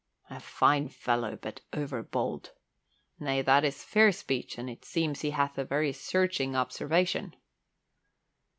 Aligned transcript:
'A 0.31 0.39
fine 0.39 0.87
fellow, 0.89 1.37
but 1.39 1.61
overbold!' 1.73 2.53
Nay, 3.19 3.43
that 3.43 3.63
is 3.63 3.83
fair 3.83 4.11
speech 4.11 4.57
and 4.57 4.67
it 4.67 4.83
seems 4.83 5.21
he 5.21 5.29
hath 5.29 5.59
a 5.59 5.63
very 5.63 5.93
searching 5.93 6.55
observation." 6.55 7.35